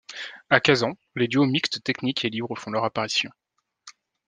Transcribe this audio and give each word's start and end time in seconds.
À 0.49 0.59
Kazan, 0.59 0.95
les 1.13 1.27
duos 1.27 1.45
mixte 1.45 1.83
technique 1.83 2.25
et 2.25 2.31
libre 2.31 2.57
font 2.57 2.71
leur 2.71 2.85
apparition. 2.85 3.29